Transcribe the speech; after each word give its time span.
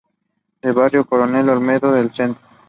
De 0.63 0.71
Barrio 0.71 1.05
Coronel 1.05 1.47
Olmedo 1.49 1.91
al 1.91 2.11
Centro. 2.11 2.41